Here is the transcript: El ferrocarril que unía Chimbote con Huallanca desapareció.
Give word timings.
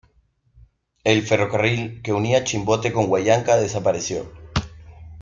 El 1.03 1.21
ferrocarril 1.21 2.01
que 2.01 2.11
unía 2.11 2.43
Chimbote 2.43 2.91
con 2.91 3.05
Huallanca 3.07 3.57
desapareció. 3.57 4.31